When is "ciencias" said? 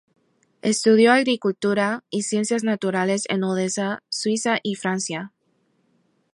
2.23-2.63